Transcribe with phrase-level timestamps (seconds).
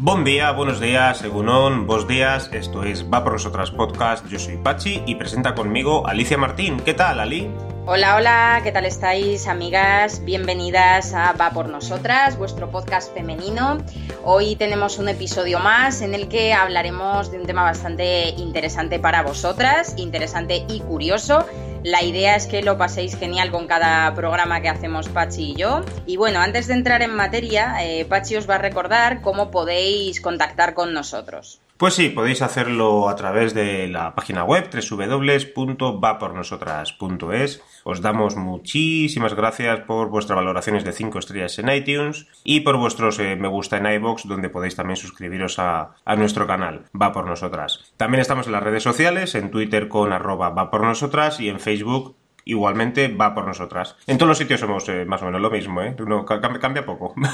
[0.00, 4.56] Buen día, buenos días, según vos días, esto es Va por nosotras podcast, yo soy
[4.56, 6.78] Pachi y presenta conmigo Alicia Martín.
[6.78, 7.50] ¿Qué tal, Ali?
[7.84, 10.24] Hola, hola, ¿qué tal estáis, amigas?
[10.24, 13.78] Bienvenidas a Va por Nosotras, vuestro podcast femenino.
[14.22, 19.22] Hoy tenemos un episodio más en el que hablaremos de un tema bastante interesante para
[19.22, 21.44] vosotras, interesante y curioso.
[21.84, 25.82] La idea es que lo paséis genial con cada programa que hacemos Pachi y yo.
[26.06, 30.20] Y bueno, antes de entrar en materia, eh, Pachi os va a recordar cómo podéis
[30.20, 31.60] contactar con nosotros.
[31.78, 37.62] Pues sí, podéis hacerlo a través de la página web www.vapornosotras.es.
[37.90, 43.18] Os damos muchísimas gracias por vuestras valoraciones de 5 estrellas en iTunes y por vuestros
[43.18, 47.94] eh, me gusta en iBox, donde podéis también suscribiros a, nuestro canal, Va por Nosotras.
[47.96, 51.60] También estamos en las redes sociales, en Twitter con arroba Va por Nosotras y en
[51.60, 53.96] Facebook igualmente va por nosotras.
[54.06, 55.96] En todos los sitios somos eh, más o menos lo mismo, ¿eh?
[56.60, 57.14] cambia, poco.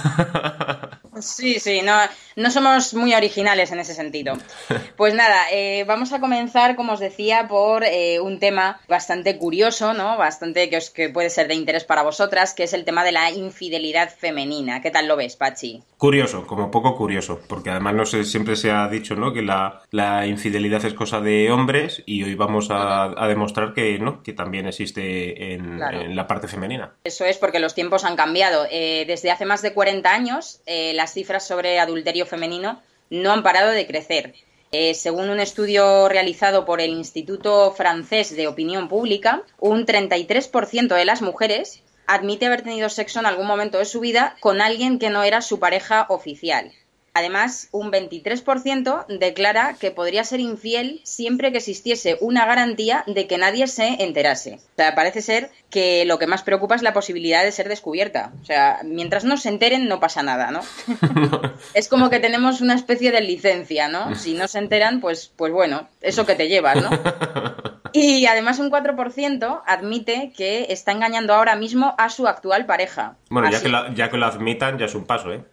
[1.21, 1.95] Sí, sí, no,
[2.37, 4.35] no somos muy originales en ese sentido.
[4.97, 9.93] Pues nada, eh, vamos a comenzar, como os decía, por eh, un tema bastante curioso,
[9.93, 10.17] ¿no?
[10.17, 13.11] Bastante que, os, que puede ser de interés para vosotras, que es el tema de
[13.11, 14.81] la infidelidad femenina.
[14.81, 15.83] ¿Qué tal lo ves, Pachi?
[15.99, 19.33] Curioso, como poco curioso, porque además no sé, siempre se ha dicho, ¿no?
[19.33, 23.99] Que la, la infidelidad es cosa de hombres y hoy vamos a, a demostrar que,
[23.99, 24.23] ¿no?
[24.23, 25.81] Que también existe en,
[26.15, 26.95] la parte femenina.
[27.05, 28.67] Eso es porque los tiempos han cambiado.
[28.71, 33.71] Eh, desde hace más de 40 años, las cifras sobre adulterio femenino no han parado
[33.71, 34.35] de crecer.
[34.73, 41.05] Eh, según un estudio realizado por el Instituto Francés de Opinión Pública, un 33% de
[41.05, 45.11] las mujeres admite haber tenido sexo en algún momento de su vida con alguien que
[45.11, 46.73] no era su pareja oficial.
[47.17, 53.39] Además, un 23% declara que podría ser infiel siempre que existiese una garantía de que
[53.39, 54.57] nadie se enterase.
[54.57, 58.33] O sea, parece ser que lo que más preocupa es la posibilidad de ser descubierta.
[58.43, 60.61] O sea, mientras no se enteren no pasa nada, ¿no?
[61.75, 64.17] es como que tenemos una especie de licencia, ¿no?
[64.17, 66.91] Si no se enteran, pues, pues bueno, eso que te llevas, ¿no?
[67.97, 73.15] Y además un 4% admite que está engañando ahora mismo a su actual pareja.
[73.31, 75.45] Bueno, ya que, ya que lo admitan, ya es un paso, ¿eh?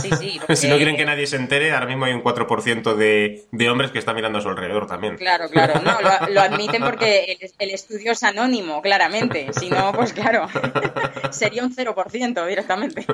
[0.00, 0.40] Sí, sí.
[0.54, 3.90] si no quieren que nadie se entere, ahora mismo hay un 4% de, de hombres
[3.90, 5.16] que están mirando a su alrededor también.
[5.16, 5.80] Claro, claro.
[5.80, 5.98] No,
[6.28, 9.52] lo, admiten porque el, estudio es anónimo, claramente.
[9.52, 10.48] Si no, pues claro,
[11.30, 13.06] sería un 0% directamente.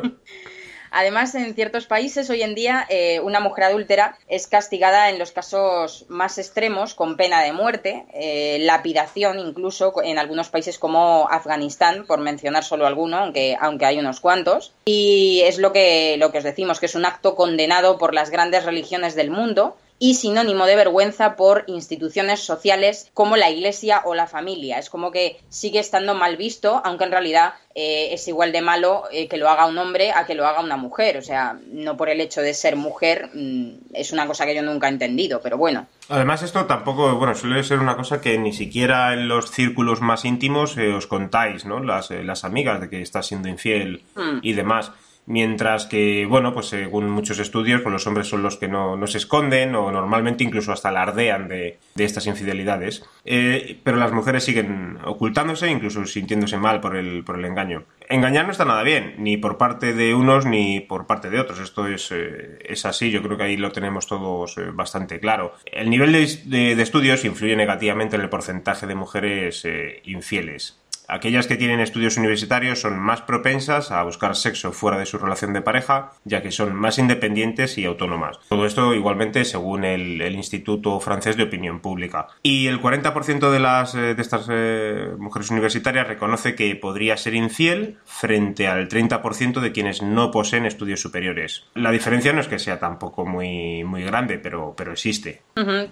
[0.90, 5.32] Además, en ciertos países hoy en día eh, una mujer adúltera es castigada en los
[5.32, 12.06] casos más extremos con pena de muerte, eh, lapidación incluso en algunos países como Afganistán,
[12.06, 14.72] por mencionar solo alguno, aunque, aunque hay unos cuantos.
[14.84, 18.30] Y es lo que, lo que os decimos, que es un acto condenado por las
[18.30, 24.14] grandes religiones del mundo y sinónimo de vergüenza por instituciones sociales como la iglesia o
[24.14, 24.78] la familia.
[24.78, 29.04] Es como que sigue estando mal visto, aunque en realidad eh, es igual de malo
[29.12, 31.18] eh, que lo haga un hombre a que lo haga una mujer.
[31.18, 34.62] O sea, no por el hecho de ser mujer, mm, es una cosa que yo
[34.62, 35.86] nunca he entendido, pero bueno.
[36.08, 40.24] Además, esto tampoco, bueno, suele ser una cosa que ni siquiera en los círculos más
[40.24, 41.78] íntimos eh, os contáis, ¿no?
[41.78, 44.38] Las, las amigas de que estás siendo infiel hmm.
[44.40, 44.92] y demás.
[45.26, 49.06] Mientras que, bueno, pues según muchos estudios, pues los hombres son los que no, no
[49.06, 53.04] se esconden o normalmente incluso hasta alardean de, de estas infidelidades.
[53.24, 57.84] Eh, pero las mujeres siguen ocultándose, incluso sintiéndose mal por el, por el engaño.
[58.08, 61.60] Engañar no está nada bien, ni por parte de unos ni por parte de otros.
[61.60, 65.54] Esto es, eh, es así, yo creo que ahí lo tenemos todos eh, bastante claro.
[65.64, 69.64] El nivel de, de, estudios influye negativamente en el porcentaje de mujeres
[70.04, 70.79] infieles.
[71.10, 75.52] Aquellas que tienen estudios universitarios son más propensas a buscar sexo fuera de su relación
[75.52, 78.38] de pareja, ya que son más independientes y autónomas.
[78.48, 82.28] Todo esto igualmente según el, Instituto Francés de Opinión Pública.
[82.42, 87.34] Y el 40% de, las, eh, de estas eh, mujeres universitarias reconoce que podría ser
[87.34, 91.64] infiel frente al 30% de quienes no poseen estudios superiores.
[91.74, 95.42] La diferencia no es que sea tampoco muy, muy grande, pero, pero existe.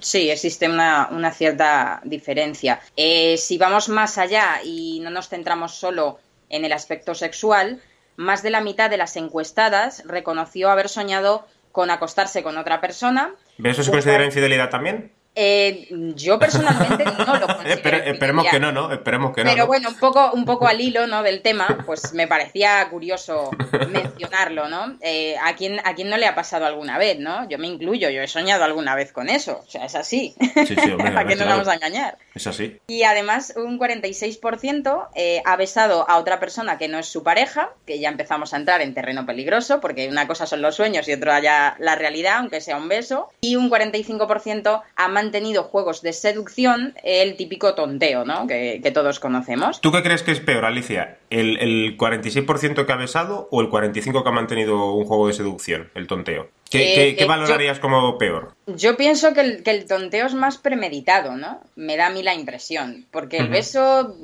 [0.00, 2.80] Sí, existe una, cierta diferencia.
[2.96, 7.80] Eh, si vamos más allá y nos centramos solo en el aspecto sexual,
[8.16, 13.34] más de la mitad de las encuestadas reconoció haber soñado con acostarse con otra persona.
[13.62, 15.12] ¿Eso se considera infidelidad también?
[15.40, 15.86] Eh,
[16.16, 17.96] yo personalmente no lo considero.
[18.06, 18.92] esperemos que no, ¿no?
[18.92, 19.50] Esperemos que no.
[19.52, 21.22] Pero bueno, un poco, un poco al hilo ¿no?
[21.22, 23.48] del tema, pues me parecía curioso
[23.88, 24.96] mencionarlo, ¿no?
[25.00, 27.48] Eh, ¿a, quién, ¿A quién no le ha pasado alguna vez, no?
[27.48, 29.60] Yo me incluyo, yo he soñado alguna vez con eso.
[29.64, 30.34] O sea, es así.
[30.66, 32.18] Sí, sí, hombre, ¿Para qué nos vamos a engañar?
[32.34, 32.80] Es así.
[32.88, 37.70] Y además, un 46% eh, ha besado a otra persona que no es su pareja,
[37.86, 41.12] que ya empezamos a entrar en terreno peligroso, porque una cosa son los sueños y
[41.12, 43.28] otra ya la realidad, aunque sea un beso.
[43.40, 48.46] Y un 45% ha tenido juegos de seducción, el típico tonteo, ¿no?
[48.46, 49.80] Que, todos conocemos.
[49.80, 51.18] ¿Tú qué crees que es peor, Alicia?
[51.30, 55.34] ¿El, ¿El 46% que ha besado o el 45% que ha mantenido un juego de
[55.34, 56.48] seducción, el tonteo?
[56.70, 58.54] ¿Qué, eh, valorarías como peor?
[58.66, 61.60] Yo pienso que el, tonteo es más premeditado, ¿no?
[61.76, 63.06] Me da a mí la impresión.
[63.10, 64.14] Porque el beso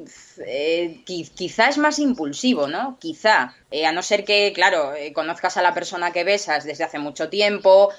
[0.47, 2.99] eh, quizá es más impulsivo, ¿no?
[3.01, 3.55] Quizá.
[3.87, 7.91] a no ser que, claro, conozcas a la persona que besas desde hace mucho tiempo,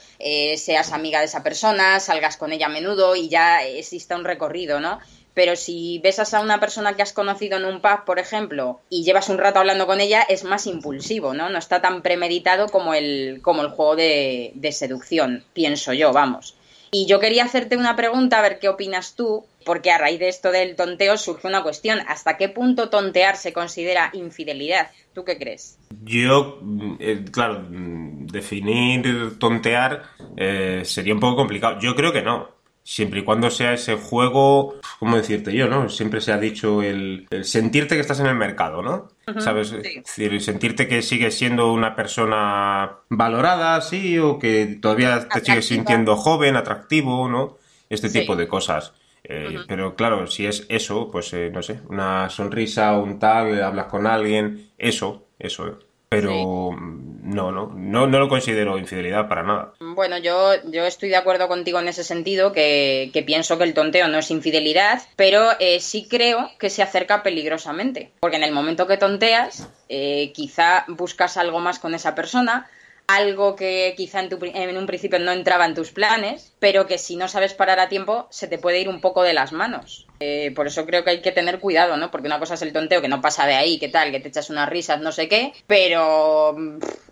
[0.55, 4.79] seas amiga de esa persona, salgas con ella a menudo y ya exista un recorrido,
[4.79, 4.99] ¿no?
[5.35, 9.03] Pero si besas a una persona que has conocido en un pub, por ejemplo, y
[9.03, 11.49] llevas un rato hablando con ella, es más impulsivo, ¿no?
[11.49, 16.55] No está tan premeditado como el, como el juego de, seducción, pienso yo, vamos.
[16.89, 20.29] Y yo quería hacerte una pregunta, a ver qué opinas tú, porque a raíz de
[20.29, 21.99] esto del tonteo surge una cuestión.
[22.07, 24.91] ¿Hasta qué punto tontear se considera infidelidad?
[25.13, 25.77] ¿Tú qué crees?
[26.03, 26.61] Yo,
[26.99, 30.03] eh, claro, definir tontear
[30.37, 31.79] eh, sería un poco complicado.
[31.81, 32.54] Yo creo que no
[32.85, 35.89] siempre y cuando sea ese juego, ¿cómo decirte yo, no?
[35.89, 39.09] Siempre se ha dicho el, sentirte que estás en el mercado, ¿no?
[39.39, 39.71] ¿Sabes?
[39.71, 45.67] Es decir, sentirte que sigues siendo una persona valorada, sí, o que todavía te sigues
[45.67, 47.57] sintiendo joven, atractivo, ¿no?
[47.89, 48.93] Este tipo de cosas.
[49.23, 53.87] Eh, pero claro, si es eso, pues eh, no sé, una sonrisa, un tal, hablas
[53.87, 55.79] con alguien, eso, eso.
[56.21, 56.75] Pero
[57.25, 59.73] no, no, no, no lo considero infidelidad para nada.
[59.79, 64.07] Bueno, yo, yo estoy de acuerdo contigo en ese sentido, que, pienso que el tonteo
[64.07, 68.11] no es infidelidad, pero eh, sí creo que se acerca peligrosamente.
[68.19, 72.69] Porque en el momento que tonteas, eh, quizá buscas algo más con esa persona,
[73.07, 77.15] algo que quizá en, en, un principio no entraba en tus planes, pero que si
[77.15, 80.04] no sabes parar a tiempo se te puede ir un poco de las manos.
[80.19, 82.11] Eh, por eso creo que hay que tener cuidado, ¿no?
[82.11, 84.29] Porque una cosa es el tonteo que no pasa de ahí, que tal, que te
[84.29, 86.55] echas unas risas, no sé qué, pero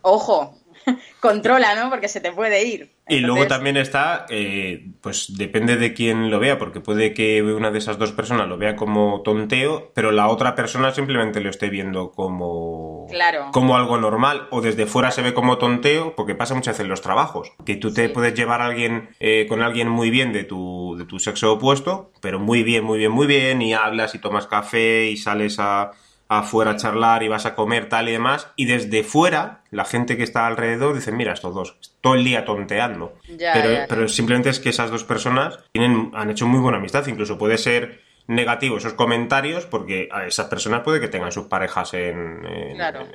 [0.02, 0.58] ojo,
[1.20, 1.90] controla, ¿no?
[1.90, 2.92] Porque se te puede ir.
[3.08, 7.72] Y luego también está, eh, pues depende de quién lo vea, porque puede que una
[7.72, 11.70] de esas dos personas lo vea como tonteo, pero la otra persona simplemente lo esté
[11.70, 13.50] viendo como, claro.
[13.52, 16.90] como algo normal, o desde fuera se ve como tonteo, porque pasa muchas veces en
[16.90, 20.44] los trabajos, que tú te puedes llevar a alguien eh, con alguien muy bien de
[20.44, 24.20] tu, de tu sexo opuesto, pero muy bien, muy bien, muy bien, y hablas y
[24.20, 25.92] tomas café y sales a
[26.40, 30.18] afuera a charlar y vas a comer tal y demás, y desde fuera la gente
[30.18, 33.14] que está alrededor dice, mira, estos dos, todo el día tonteando.
[33.38, 37.38] pero, pero simplemente es que esas dos personas tienen, han hecho muy buena amistad, incluso
[37.38, 42.46] puede ser negativo esos comentarios porque a esas personas puede que tengan sus parejas en,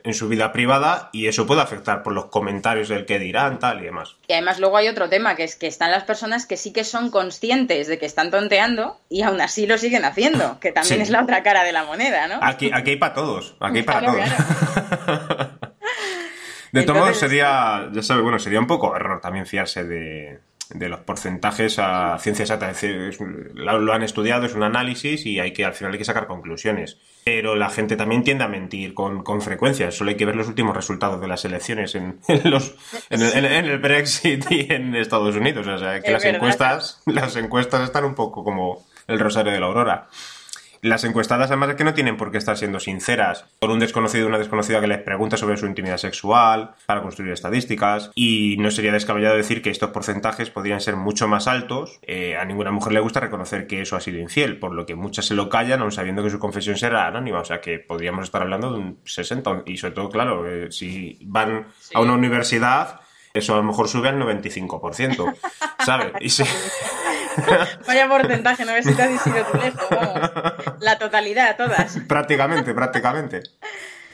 [0.04, 3.80] en, su vida privada y eso puede afectar por los comentarios del que dirán, tal
[3.80, 4.16] y demás.
[4.26, 6.84] Y además luego hay otro tema, que es que están las personas que sí que
[6.84, 11.10] son conscientes de que están tonteando y aún así lo siguen haciendo, que también es
[11.10, 12.38] la otra cara de la moneda, ¿no?
[12.42, 14.20] Aquí, aquí hay para todos, aquí hay para todos.
[16.72, 20.88] de todo modo sería, ya sabes, bueno, sería un poco error también fiarse de de
[20.88, 22.70] los porcentajes a ciencia exacta.
[22.70, 23.18] Es decir,
[23.54, 26.98] lo, han estudiado, es un análisis y hay que al final hay que sacar conclusiones.
[27.24, 29.90] Pero la gente también tiende a mentir con, con frecuencia.
[29.90, 32.74] Solo hay que ver los últimos resultados de las elecciones en, los,
[33.10, 35.66] en, el, Brexit y en Estados Unidos.
[35.66, 39.66] O sea, que las encuestas, las encuestas están un poco como el rosario de la
[39.66, 40.08] aurora.
[40.82, 44.26] Las encuestadas además es que no tienen por qué estar siendo sinceras por un desconocido
[44.26, 48.70] o una desconocida que les pregunta sobre su intimidad sexual para construir estadísticas y no
[48.70, 51.98] sería descabellado decir que estos porcentajes podrían ser mucho más altos.
[52.02, 54.94] Eh, a ninguna mujer le gusta reconocer que eso ha sido infiel, por lo que
[54.94, 58.24] muchas se lo callan aun sabiendo que su confesión será anónima, o sea que podríamos
[58.24, 63.00] estar hablando de un 60 y sobre todo, claro, eh, si van a una universidad
[63.38, 65.36] eso a lo mejor sube al 95%,
[65.84, 66.12] ¿sabes?
[66.20, 66.28] Y
[67.86, 70.30] Vaya porcentaje, no ves si te has sido tu lejos, vamos.
[70.80, 71.98] La totalidad, todas.
[72.08, 73.42] Prácticamente, prácticamente.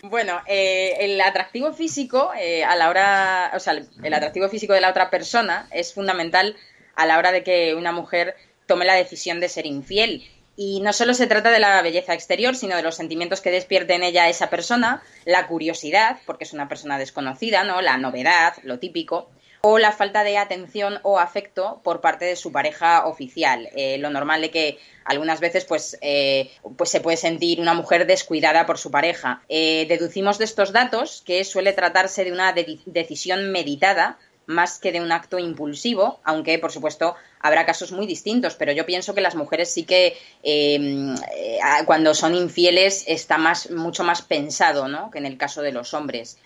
[0.03, 4.83] Bueno, eh, el atractivo físico eh, a la hora, o sea, el atractivo físico de
[4.83, 6.57] la otra persona es fundamental
[6.95, 8.35] a la hora de que una mujer
[8.67, 10.23] tome la decisión de ser infiel.
[10.57, 13.95] Y no solo se trata de la belleza exterior, sino de los sentimientos que despierte
[13.95, 17.81] en ella esa persona, la curiosidad, porque es una persona desconocida, ¿no?
[17.81, 19.31] La novedad, lo típico,
[19.67, 23.71] o la falta de atención o afecto por parte de su pareja oficial.
[23.75, 28.07] Eh, lo normal es que algunas veces pues, eh, pues se puede sentir una mujer
[28.07, 29.43] descuidada por su pareja.
[29.49, 35.01] Eh, deducimos de estos datos que suele tratarse de una decisión meditada más que de
[35.01, 39.35] un acto impulsivo, aunque por supuesto habrá casos muy distintos, pero yo pienso que las
[39.35, 45.11] mujeres sí que em, eh, cuando son infieles está más, mucho más pensado, ¿no?
[45.11, 46.39] Que en el caso de los hombres.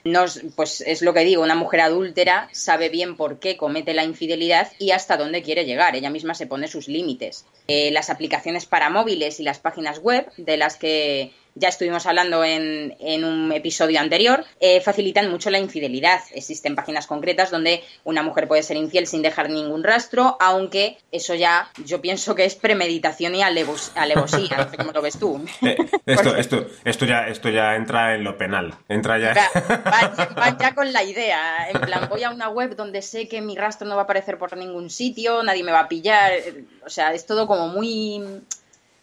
[0.57, 4.73] pues es lo que digo, una mujer adúltera sabe bien por qué comete la infidelidad
[4.81, 5.95] y hasta dónde quiere llegar.
[5.95, 7.45] Ella misma se pone sus límites.
[7.69, 12.45] Eh, las aplicaciones para móviles y las páginas web de las que ya estuvimos hablando
[12.45, 16.21] en, un episodio anterior, eh, facilitan mucho la infidelidad.
[16.33, 20.99] Existen páginas concretas donde una mujer puede ser infiel sin dejar ningún rastro, aunque que
[21.12, 25.45] eso ya yo pienso que es premeditación y alevosía, no sé cómo lo ves tú.
[25.68, 25.76] Eh,
[26.07, 29.35] esto, esto, esto, ya, esto ya entra en lo penal, entra ya...
[29.87, 33.57] Va, ya con la idea, en plan, voy a una web donde sé que mi
[33.57, 36.33] rastro no va a aparecer por ningún sitio, nadie me va a pillar,
[36.87, 38.23] o sea, es todo como muy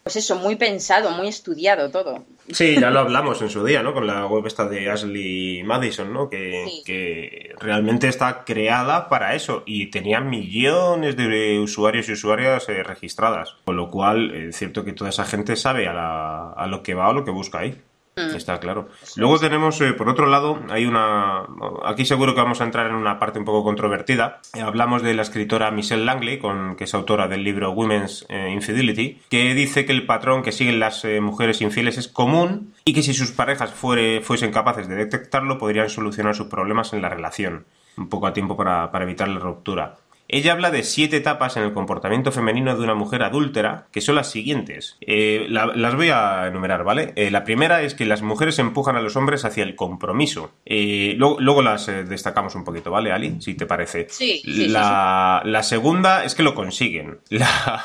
[0.05, 2.25] pues eso, muy pensado, muy estudiado todo.
[2.51, 3.91] Sí, ya lo hablamos en su día, ¿no?
[3.91, 6.29] Con la web esta de Ashley Madison, ¿no?
[6.29, 13.55] Que, realmente está creada para eso y tenía millones de usuarios y usuarias eh, registradas.
[13.65, 17.09] Con lo cual, es cierto que toda esa gente sabe a, a lo que va
[17.09, 17.75] o lo que busca ahí.
[18.17, 18.33] Mm.
[18.33, 18.87] Está claro.
[19.17, 21.45] Luego tenemos, eh, por otro lado, hay una.
[21.83, 24.39] Aquí seguro que vamos a entrar en una parte un poco controvertida.
[24.53, 28.51] Eh, hablamos de la escritora Michelle Langley, con, que es autora del libro Women's eh,
[28.51, 33.03] Infidelity, que dice que el patrón que siguen las mujeres infieles es común y que
[33.03, 37.65] si sus parejas fuesen capaces de detectarlo, podrían solucionar sus problemas en la relación.
[37.97, 39.97] Un poco a tiempo para evitar la ruptura.
[40.27, 44.15] Ella habla de siete etapas en el comportamiento femenino de una mujer adúltera, que son
[44.15, 44.97] las siguientes.
[45.01, 47.13] Eh, las voy a enumerar, ¿vale?
[47.15, 50.51] Eh, la primera es que las mujeres empujan a los hombres hacia el compromiso.
[50.65, 53.39] Eh, luego, las destacamos un poquito, ¿vale, Ali?
[53.39, 54.07] Si te parece.
[54.09, 54.41] Sí.
[54.45, 57.19] la, la segunda es que lo consiguen.
[57.29, 57.83] La,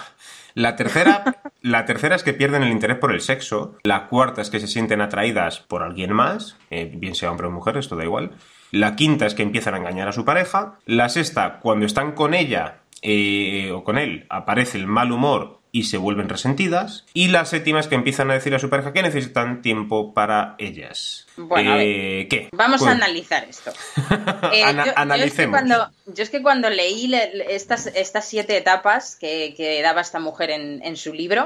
[0.54, 3.76] la tercera, la tercera es que pierden el interés por el sexo.
[3.82, 7.76] La cuarta es que se sienten atraídas por alguien más, bien sea hombre o mujer,
[7.76, 8.32] esto da igual.
[8.70, 10.78] La quinta es que empiezan a engañar a su pareja.
[10.86, 15.84] La sexta, cuando están con ella eh, o con él, aparece el mal humor y
[15.84, 17.06] se vuelven resentidas.
[17.14, 20.54] Y la séptima es que empiezan a decir a su pareja que necesitan tiempo para
[20.58, 21.26] ellas.
[21.36, 22.48] Bueno, eh, ¿qué?
[22.52, 23.72] Vamos a analizar esto.
[24.52, 25.60] Eh, analicemos.
[26.06, 27.12] Yo es, que cuando, leí
[27.48, 31.44] estas, estas siete etapas que, daba esta mujer en, su libro,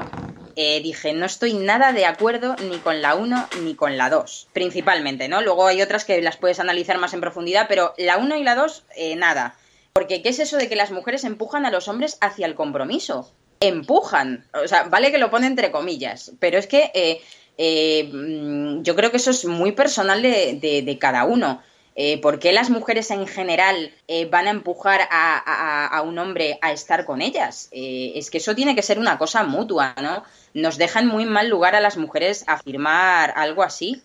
[0.55, 4.47] eh, dije, no estoy nada de acuerdo ni con la 1 ni con la 2,
[4.53, 5.41] principalmente, ¿no?
[5.41, 8.55] Luego hay otras que las puedes analizar más en profundidad, pero la 1 y la
[8.55, 8.85] 2,
[9.17, 9.55] nada.
[9.93, 13.31] Porque, ¿qué es eso de que las mujeres empujan a los hombres hacia el compromiso?
[13.59, 14.45] empujan.
[14.63, 17.21] O sea, vale que lo pone entre comillas, pero es que eh,
[17.57, 21.61] eh, mm, yo creo que eso es muy personal de, cada uno.
[21.95, 23.93] Eh, ¿Por qué las mujeres en general
[24.29, 27.69] van a empujar a, un hombre a estar con ellas?
[27.71, 30.23] es que eso tiene que ser una cosa mutua, ¿no?
[30.53, 34.03] Nos dejan muy mal lugar a las mujeres afirmar algo así,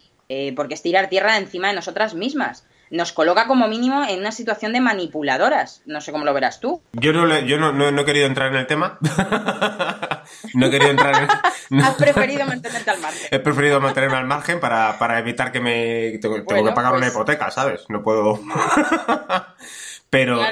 [0.55, 4.73] porque es tirar tierra encima de nosotras mismas nos coloca como mínimo en una situación
[4.73, 5.83] de manipuladoras.
[5.87, 6.83] No sé cómo lo verás tú.
[6.93, 8.99] Yo no, yo no, he querido entrar en el tema.
[10.55, 11.29] no he querido entrar
[11.71, 11.81] en...
[11.83, 13.29] Has preferido mantenerte al margen.
[13.31, 16.19] He preferido mantenerme al margen para, evitar que me...
[16.19, 17.85] Tengo, que pagar una pues hipoteca, ¿sabes?
[17.89, 18.41] No puedo...
[20.11, 20.51] Pero eh,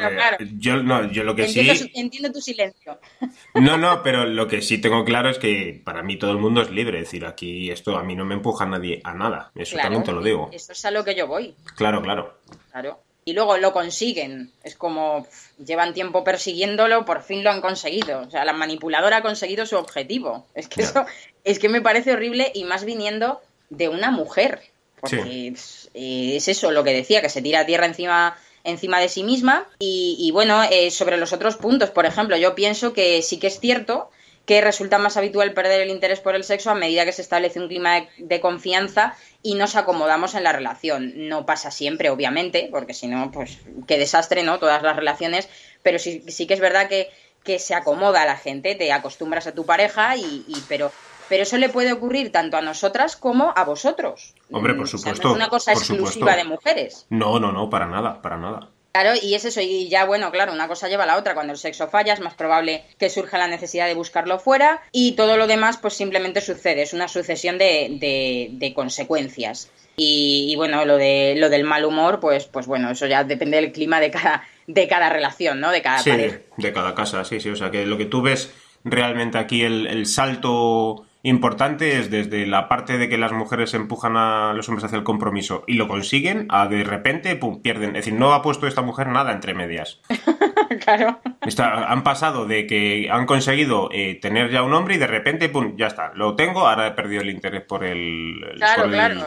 [0.57, 1.91] yo no, yo lo que entiendo, sí.
[1.95, 2.99] Entiendo tu silencio.
[3.55, 6.63] No, no, pero lo que sí tengo claro es que para mí todo el mundo
[6.63, 6.99] es libre.
[6.99, 9.51] Es decir, aquí esto a mí no me empuja nadie a nada.
[9.57, 10.49] Eso también te lo digo.
[10.53, 11.57] Eso es a lo que yo voy.
[11.75, 12.39] Claro, claro.
[12.71, 13.01] Claro.
[13.25, 14.53] Y luego lo consiguen.
[14.63, 15.27] Es como
[15.65, 18.21] llevan tiempo persiguiéndolo, por fin lo han conseguido.
[18.21, 20.47] O sea, la manipuladora ha conseguido su objetivo.
[20.55, 21.05] Es que eso
[21.43, 24.61] es que me parece horrible y más viniendo de una mujer.
[25.01, 28.37] Porque es eso lo que decía, que se tira tierra encima
[28.69, 29.67] encima de sí misma.
[29.79, 33.61] Y, bueno, eh, sobre los otros puntos, por ejemplo, yo pienso que sí que es
[33.61, 34.11] cierto
[34.47, 37.61] que resulta más habitual perder el interés por el sexo a medida que se establece
[37.61, 41.29] un clima de, confianza y nos acomodamos en la relación.
[41.29, 44.59] No pasa siempre, obviamente, porque si no, pues qué desastre, ¿no?
[44.59, 45.51] Todas las relaciones,
[45.83, 47.11] pero sí, sí que es verdad que,
[47.45, 50.93] que se acomoda a la gente, te acostumbras a tu pareja y, y pero
[51.29, 54.35] pero eso le puede ocurrir tanto a nosotras como a vosotros.
[54.51, 55.29] Hombre, por supuesto.
[55.29, 57.07] no es una cosa exclusiva de mujeres.
[57.11, 58.71] No, no, no, para nada, para nada.
[58.93, 61.35] Claro, y es eso, y ya bueno, claro, una cosa lleva a la otra.
[61.35, 65.13] Cuando el sexo falla es más probable que surja la necesidad de buscarlo fuera y
[65.13, 69.71] todo lo demás pues simplemente sucede, es una sucesión de, de, consecuencias.
[69.97, 73.73] Y, bueno, lo, de, lo del mal humor, pues, pues bueno, eso ya depende del
[73.73, 75.73] clima de cada, de cada relación, ¿no?
[75.73, 76.13] De cada sí,
[76.57, 77.51] de cada casa, sí, sí.
[77.51, 78.53] O sea, que lo que tú ves
[78.85, 84.17] realmente aquí, el, el salto importante es desde la parte de que las mujeres empujan
[84.17, 87.91] a los hombres hacia el compromiso y lo consiguen, a de repente, pum, pierden.
[87.91, 90.01] Es decir, no ha puesto esta mujer nada entre medias.
[90.85, 91.21] claro.
[91.67, 95.77] han pasado de que han conseguido eh, tener ya un hombre y de repente, pum,
[95.77, 98.41] ya está, lo tengo, ahora he perdido el interés por el,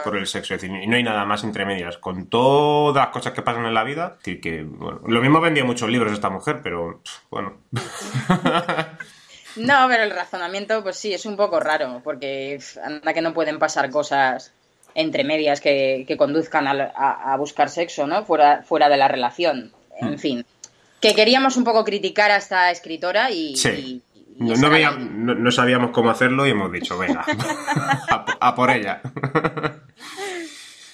[0.02, 0.54] por, el sexo.
[0.54, 1.98] Es decir, no hay nada más entre medias.
[1.98, 5.64] Con todas las cosas que pasan en la vida, decir que, bueno, lo mismo vendía
[5.64, 7.54] muchos libros esta mujer, pero, bueno.
[9.56, 13.58] No, pero el razonamiento, pues sí, es un poco raro, porque anda que no pueden
[13.58, 14.52] pasar cosas
[14.94, 18.24] entre medias que, conduzcan a, buscar sexo, ¿no?
[18.24, 19.72] Fuera, fuera de la relación.
[20.00, 20.18] En mm.
[20.18, 20.46] fin.
[21.00, 23.56] Que queríamos un poco criticar a esta escritora y.
[23.56, 24.02] Sí.
[24.38, 27.24] no, no, sabíamos cómo hacerlo y hemos dicho, venga,
[28.40, 29.00] a, por ella.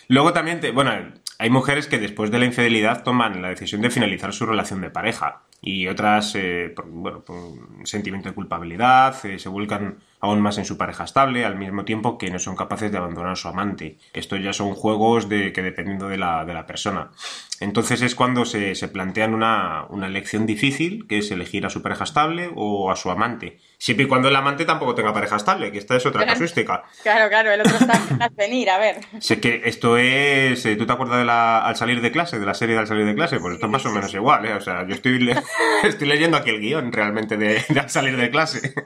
[0.09, 0.91] Luego también, te, bueno,
[1.39, 4.91] hay mujeres que después de la infidelidad toman la decisión de finalizar su relación de
[4.91, 5.43] pareja.
[5.61, 10.59] y otras, eh, por, bueno, por un sentimiento de culpabilidad, eh, se vuelcan aún más
[10.59, 13.49] en su pareja estable, al mismo tiempo que no son capaces de abandonar a su
[13.49, 13.99] amante.
[14.13, 17.11] Estos ya son juegos de que dependiendo de la, de la persona.
[17.61, 21.83] Entonces es cuando se, se plantean una, una, elección difícil, que es elegir a su
[21.83, 23.59] pareja estable o a su amante.
[23.79, 26.85] Siempre y cuando el amante tampoco tenga pareja estable, que esta es otra claro, casuística.
[27.03, 29.01] Claro, claro, el otro está a venir, a ver.
[29.19, 32.55] Sé que esto es, ¿tú te acuerdas de la al salir de clase, de la
[32.55, 33.41] serie de al salir de clase?
[33.41, 34.55] Pues esto es más o menos igual, ¿eh?
[34.55, 35.35] O sea, yo estoy, le
[35.83, 38.73] estoy leyendo aquí el guion realmente de, de al salir de clase.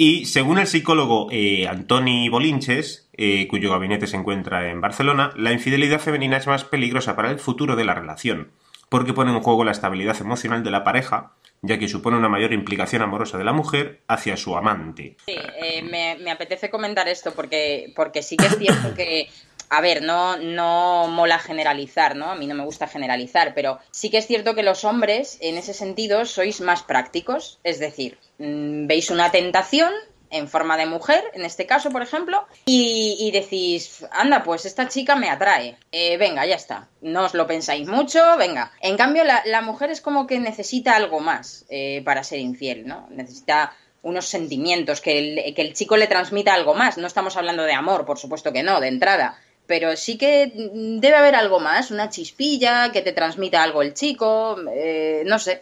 [0.00, 5.50] Y según el psicólogo eh, Antoni Bolinches, eh, cuyo gabinete se encuentra en Barcelona, la
[5.50, 8.52] infidelidad femenina es más peligrosa para el futuro de la relación,
[8.90, 12.52] porque pone en juego la estabilidad emocional de la pareja, ya que supone una mayor
[12.52, 15.16] implicación amorosa de la mujer hacia su amante.
[15.26, 19.28] Sí, eh, me, me, apetece comentar esto porque, porque sí que es cierto que
[19.70, 22.30] a ver, no, no mola generalizar, ¿no?
[22.30, 25.58] A mí no me gusta generalizar, pero sí que es cierto que los hombres, en
[25.58, 27.58] ese sentido, sois más prácticos.
[27.64, 29.92] Es decir, mm, veis una tentación
[30.30, 35.16] en forma de mujer, en este caso, por ejemplo, y, decís, anda, pues esta chica
[35.16, 35.76] me atrae.
[35.92, 36.88] Eh, venga, ya está.
[37.00, 38.72] No os lo pensáis mucho, venga.
[38.80, 42.86] En cambio, la, la mujer es como que necesita algo más eh, para ser infiel,
[42.86, 43.06] ¿no?
[43.10, 43.72] Necesita
[44.02, 46.98] unos sentimientos, que el, que el chico le transmita algo más.
[46.98, 51.14] No estamos hablando de amor, por supuesto que no, de entrada pero sí que debe
[51.14, 55.60] haber algo más, una chispilla que te transmita algo el chico, eh, no sé,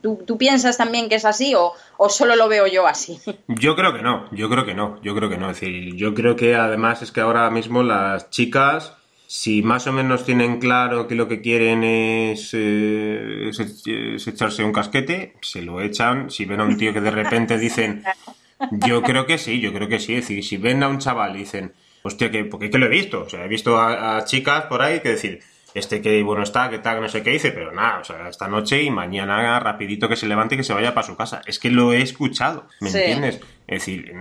[0.00, 3.18] ¿tú, ¿tú, piensas también que es así o, o, solo lo veo yo así?
[3.48, 6.14] Yo creo que no, yo creo que no, yo creo que no, es decir, yo
[6.14, 8.94] creo que además es que ahora mismo las chicas,
[9.26, 14.62] si más o menos tienen claro que lo que quieren es, eh, es, es echarse
[14.62, 18.04] un casquete, se lo echan, si ven a un tío que de repente dicen,
[18.86, 21.34] yo creo que sí, yo creo que sí, es decir, si ven a un chaval
[21.34, 21.72] y dicen,
[22.02, 24.82] hostia, que, porque que lo he visto, o sea, he visto a, a, chicas por
[24.82, 25.40] ahí que decir,
[25.74, 28.48] este que bueno está, que tal, no sé qué dice, pero nada, o sea, esta
[28.48, 31.42] noche y mañana rapidito que se levante y que se vaya para su casa.
[31.46, 32.98] Es que lo he escuchado, ¿me sí.
[32.98, 33.40] entiendes?
[33.66, 34.12] Es decir,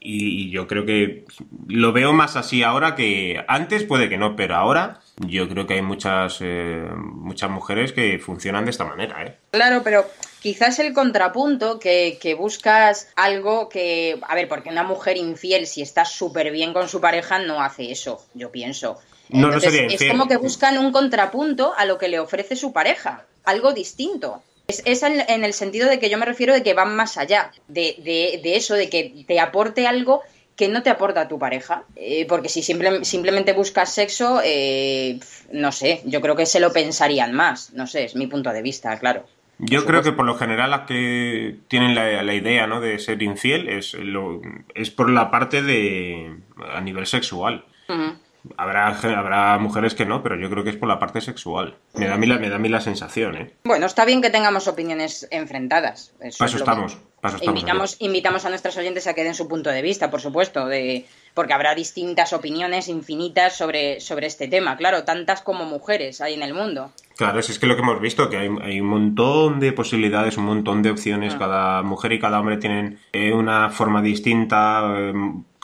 [0.00, 1.24] y, y, yo creo que
[1.68, 5.74] lo veo más así ahora que antes puede que no, pero ahora yo creo que
[5.74, 9.36] hay muchas, eh, muchas mujeres que funcionan de esta manera, ¿eh?
[9.50, 10.04] Claro, pero
[10.44, 15.80] quizás el contrapunto que, que, buscas algo que, a ver, porque una mujer infiel, si
[15.80, 18.98] está súper bien con su pareja, no hace eso, yo pienso.
[19.30, 22.56] No, Entonces, no sería es como que buscan un contrapunto a lo que le ofrece
[22.56, 24.42] su pareja, algo distinto.
[24.68, 27.16] Es, es en, en, el sentido de que yo me refiero de que van más
[27.16, 30.20] allá de, de, de eso, de que te aporte algo
[30.56, 31.84] que no te aporta tu pareja.
[31.96, 35.18] Eh, porque si simple, simplemente buscas sexo, eh,
[35.52, 37.72] no sé, yo creo que se lo pensarían más.
[37.72, 39.24] No sé, es mi punto de vista, claro.
[39.58, 42.80] Yo creo que por lo general las que tienen la, la idea ¿no?
[42.80, 44.40] de ser infiel es, lo,
[44.74, 46.36] es por la parte de
[46.72, 47.64] a nivel sexual.
[47.88, 48.18] Uh -huh.
[48.58, 51.76] Habrá, habrá mujeres que no, pero yo creo que es por la parte sexual.
[51.94, 53.54] Me da a mí la, me da a mí la sensación, ¿eh?
[53.64, 56.12] Bueno, está bien que tengamos opiniones enfrentadas.
[56.20, 56.98] Eso Paso estamos.
[57.22, 60.20] Paso estamos invitamos, invitamos a nuestros oyentes a que den su punto de vista, por
[60.20, 64.76] supuesto, de, porque habrá distintas opiniones infinitas sobre, sobre este tema.
[64.76, 66.92] Claro, tantas como mujeres hay en el mundo.
[67.16, 70.36] Claro, es, es que lo que hemos visto, que hay, hay, un montón de posibilidades,
[70.36, 71.34] un montón de opciones.
[71.34, 71.38] Ah.
[71.38, 75.12] Cada mujer y cada hombre tienen eh, una forma distinta, eh,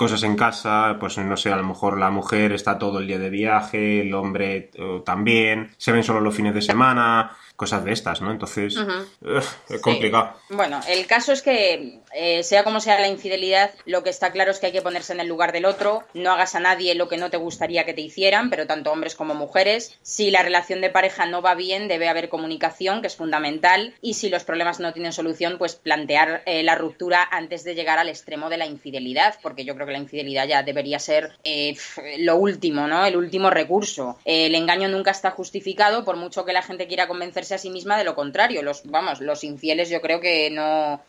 [0.01, 3.19] cosas en casa, pues no sé, a lo mejor la mujer está todo el día
[3.19, 7.93] de viaje, el hombre eh, también, se ven solo los fines de semana, cosas de
[7.93, 8.31] estas, ¿no?
[8.31, 9.45] Entonces, uh -huh.
[9.69, 10.33] es complicado.
[10.49, 14.51] Bueno, el caso es que, eh, sea como sea la infidelidad, lo que está claro
[14.51, 17.07] es que hay que ponerse en el lugar del otro, no hagas a nadie lo
[17.11, 19.99] que no te gustaría que te hicieran, pero tanto hombres como mujeres.
[20.01, 24.15] Si la relación de pareja no va bien, debe haber comunicación, que es fundamental, y
[24.15, 28.09] si los problemas no tienen solución, pues plantear eh, la ruptura antes de llegar al
[28.09, 31.77] extremo de la infidelidad, porque yo creo que la infidelidad ya debería ser eh,
[32.19, 33.05] lo último, ¿no?
[33.05, 34.19] El último recurso.
[34.25, 37.99] el engaño nunca está justificado, por mucho que la gente quiera convencerse a sí misma
[37.99, 38.63] de lo contrario.
[38.63, 41.01] Los, vamos, los infieles yo creo que no,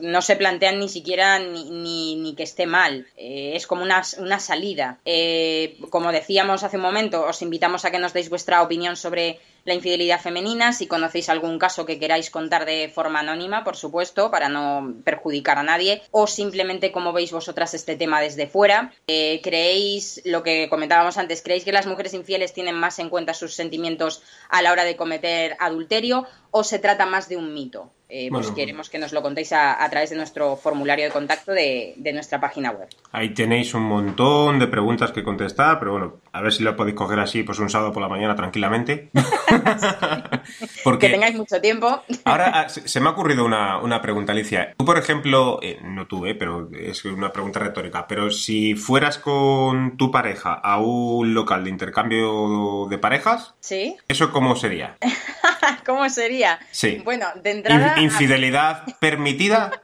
[0.00, 3.06] no se plantean ni siquiera ni, ni, que esté mal.
[3.16, 4.98] Eh, es como una, una salida.
[5.04, 9.40] Eh, como decíamos hace un momento, os invitamos a que nos deis vuestra opinión sobre
[9.64, 14.30] la infidelidad femenina, si conocéis algún caso que queráis contar de forma anónima, por supuesto,
[14.30, 18.92] para no perjudicar a nadie, o simplemente cómo veis vosotras este tema desde fuera.
[19.06, 23.34] Eh, ¿Creéis, lo que comentábamos antes, creéis que las mujeres infieles tienen más en cuenta
[23.34, 27.90] sus sentimientos a la hora de cometer adulterio o se trata más de un mito?
[28.10, 31.94] Eh, pues queremos que nos lo contéis a, través de nuestro formulario de contacto de,
[32.12, 32.88] nuestra página web.
[33.12, 36.96] Ahí tenéis un montón de preguntas que contestar, pero bueno, a ver si lo podéis
[36.96, 39.10] coger así, pues un sábado por la mañana tranquilamente.
[40.84, 42.02] Porque que tengáis mucho tiempo.
[42.24, 44.74] ahora ah, se me ha ocurrido una, pregunta, Alicia.
[44.76, 49.18] Tú, por ejemplo, eh, no tú, eh, pero es una pregunta retórica, pero si fueras
[49.18, 53.96] con tu pareja a un local de intercambio de parejas, ¿Sí?
[54.08, 54.96] ¿eso cómo sería?
[55.86, 56.58] ¿Cómo sería?
[56.70, 57.00] Sí.
[57.04, 59.82] Bueno, de entrada infidelidad permitida.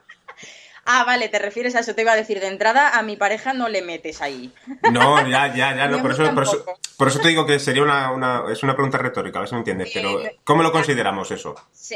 [0.89, 1.93] Ah, vale, te refieres a eso.
[1.95, 4.53] Te iba a decir, de entrada a mi pareja no le metes ahí.
[4.89, 6.01] No, ya, ya, ya, no.
[6.01, 6.33] Por eso,
[6.95, 9.59] por eso, te digo que sería una, es una pregunta retórica, a ver si me
[9.59, 9.91] entiendes.
[9.93, 11.55] Pero, ¿cómo lo consideramos eso?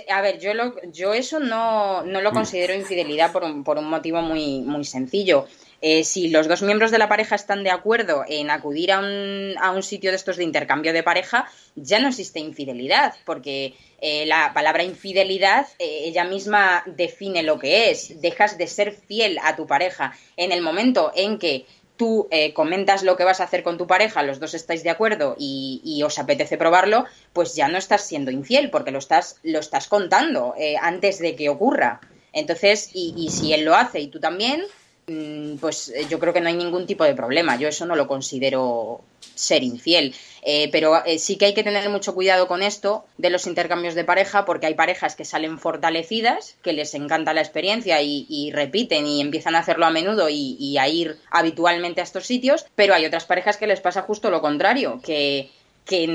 [0.09, 2.33] A ver, yo, lo, yo eso no, no lo mm.
[2.33, 5.47] considero infidelidad por un, por un motivo muy, muy sencillo.
[5.81, 9.55] Eh, si los dos miembros de la pareja están de acuerdo en acudir a un,
[9.59, 14.27] a un sitio de estos de intercambio de pareja, ya no existe infidelidad, porque eh,
[14.27, 18.21] la palabra infidelidad eh, ella misma define lo que es.
[18.21, 20.13] Dejas de ser fiel a tu pareja.
[20.37, 21.65] En el momento en que
[21.97, 25.35] tú comentas lo que vas a hacer con tu pareja, los dos estáis de acuerdo
[25.37, 29.87] y, os apetece probarlo, pues ya no estás siendo infiel, porque lo estás, lo estás
[29.87, 32.01] contando antes de que ocurra.
[32.33, 34.63] Entonces, y, y si él lo hace y tú también,
[35.59, 37.57] pues eh, yo creo que no hay ningún tipo de problema.
[37.57, 39.01] Yo eso no lo considero
[39.35, 40.13] ser infiel.
[40.43, 43.93] Eh, pero eh, sí que hay que tener mucho cuidado con esto de los intercambios
[43.93, 49.05] de pareja, porque hay parejas que salen fortalecidas, que les encanta la experiencia y, repiten
[49.05, 52.93] y empiezan a hacerlo a menudo y, y, a ir habitualmente a estos sitios, pero
[52.93, 55.51] hay otras parejas que les pasa justo lo contrario, que
[55.91, 56.07] que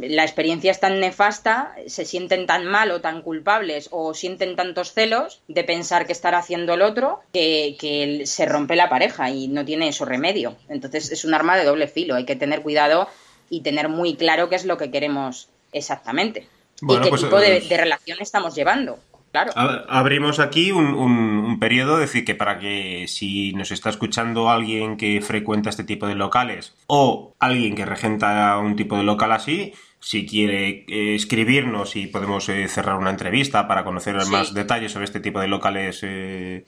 [0.00, 4.94] la experiencia es tan nefasta, se sienten tan mal o tan culpables o sienten tantos
[4.94, 9.66] celos de pensar que estará haciendo el otro que, se rompe la pareja y no
[9.66, 10.56] tiene eso remedio.
[10.70, 13.06] Entonces es un arma de doble filo, hay que tener cuidado
[13.50, 16.48] y tener muy claro qué es lo que queremos exactamente
[16.80, 18.98] y qué pues, tipo de, eh, de relación estamos llevando.
[19.32, 19.52] Claro.
[19.88, 24.96] Abrimos aquí un, un, periodo, es decir, que para que si nos está escuchando alguien
[24.96, 29.72] que frecuenta este tipo de locales o alguien que regenta un tipo de local así,
[30.02, 35.04] si quiere eh, escribirnos y podemos eh, cerrar una entrevista para conocer más detalles sobre
[35.04, 36.64] este tipo de locales eh,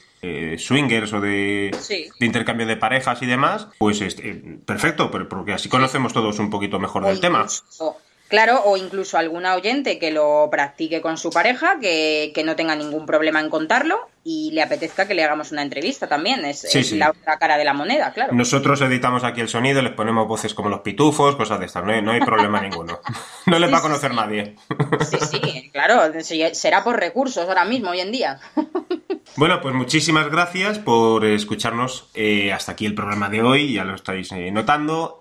[0.57, 1.73] swingers o de,
[2.21, 4.03] intercambio de parejas y demás, pues
[4.65, 7.47] perfecto, porque así conocemos todos un poquito mejor del tema.
[8.29, 13.07] Claro, o incluso alguna oyente que lo practique con su pareja, que, no tenga ningún
[13.07, 16.45] problema en contarlo y le apetezca que le hagamos una entrevista también.
[16.47, 18.33] Es, la otra cara de la moneda, claro.
[18.33, 21.85] Nosotros editamos aquí el sonido, les ponemos voces como los pitufos, cosas de estas.
[21.85, 23.01] No hay, problema ninguno.
[23.47, 24.57] No les va a conocer nadie.
[25.01, 26.01] Sí, sí, claro.
[26.53, 28.41] Será por recursos ahora mismo, hoy en día.
[29.37, 33.97] Bueno, pues muchísimas gracias por escucharnos eh, hasta aquí el programa de hoy, ya lo
[33.97, 35.21] estáis eh, notando.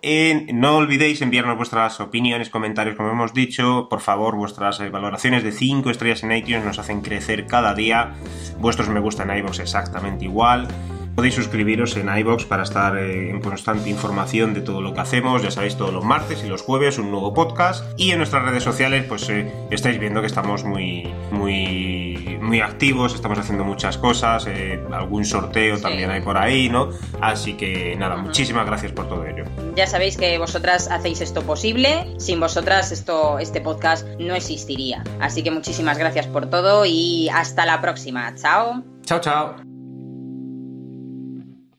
[0.54, 3.88] no olvidéis enviarnos vuestras opiniones, comentarios, como hemos dicho.
[3.89, 8.13] Por favor, vuestras eh, valoraciones de 5 estrellas en iTunes nos hacen crecer cada día.
[8.60, 10.68] Vuestros me gustan en iVoox exactamente igual.
[11.15, 15.43] Podéis suscribiros en iBox para estar eh, en constante información de todo lo que hacemos.
[15.43, 17.86] Ya sabéis, todos los martes y los jueves un nuevo podcast.
[17.97, 23.13] Y en nuestras redes sociales, pues eh, estáis viendo que estamos muy, muy, muy activos,
[23.13, 24.47] estamos haciendo muchas cosas.
[24.47, 26.89] Eh, algún sorteo también hay por ahí, ¿no?
[27.21, 29.45] Así que nada, muchísimas gracias por todo ello.
[29.76, 32.08] Ya sabéis que vosotras hacéis esto posible.
[32.17, 35.04] Sin vosotras, esto, este podcast no existiría.
[35.19, 38.34] Así que muchísimas gracias por todo y hasta la próxima.
[38.36, 38.84] Chao.
[39.06, 39.73] Chao, chao.